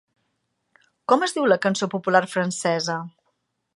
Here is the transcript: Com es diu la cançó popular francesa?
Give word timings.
Com 1.13 1.25
es 1.27 1.35
diu 1.37 1.45
la 1.51 1.59
cançó 1.67 1.91
popular 1.93 2.23
francesa? 2.33 2.97